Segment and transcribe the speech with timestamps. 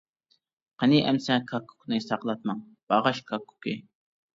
[0.83, 2.67] قېنى ئەمسە كاككۇكنى ساقلاتماڭ.
[2.91, 3.81] باغاش كاككۇكى!